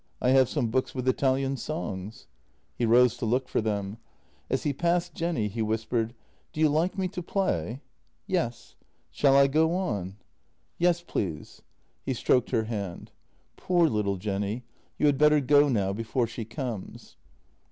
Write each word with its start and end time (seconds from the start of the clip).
I 0.19 0.31
have 0.31 0.49
some 0.49 0.71
books 0.71 0.95
with 0.95 1.07
Italian 1.07 1.57
songs." 1.57 2.25
He 2.75 2.87
rose 2.87 3.15
to 3.17 3.25
look 3.27 3.47
for 3.47 3.61
them; 3.61 3.99
as 4.49 4.63
he 4.63 4.73
passed 4.73 5.13
Jenny 5.13 5.47
he 5.47 5.61
whispered:" 5.61 6.15
Do 6.53 6.59
you 6.59 6.69
like 6.69 6.97
me 6.97 7.07
to 7.09 7.21
play? 7.21 7.81
""Yes."" 8.25 8.73
Shall 9.11 9.35
I 9.37 9.45
go 9.45 9.75
on?" 9.75 10.15
148 10.79 10.79
JENNY" 10.79 10.79
Yes, 10.79 11.01
please." 11.03 11.61
He 12.03 12.15
stroked 12.15 12.49
her 12.49 12.63
hand: 12.63 13.11
"Poor 13.57 13.87
little 13.87 14.17
Jenny. 14.17 14.63
You 14.97 15.05
had 15.05 15.19
better 15.19 15.39
go 15.39 15.69
now— 15.69 15.93
before 15.93 16.25
she 16.25 16.45
comes." 16.45 17.17